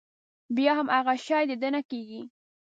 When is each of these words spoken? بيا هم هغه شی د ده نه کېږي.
بيا 0.55 0.71
هم 0.79 0.87
هغه 0.95 1.13
شی 1.25 1.43
د 1.49 1.51
ده 1.61 1.69
نه 1.75 1.81
کېږي. 1.89 2.21